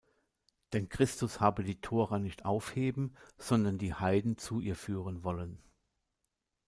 Denn 0.73 0.89
Christus 0.89 1.39
habe 1.41 1.63
die 1.63 1.79
Tora 1.79 2.17
nicht 2.17 2.43
aufheben, 2.43 3.15
sondern 3.37 3.77
die 3.77 3.93
Heiden 3.93 4.35
zu 4.39 4.59
ihr 4.59 4.75
führen 4.75 5.23
wollen. 5.23 5.61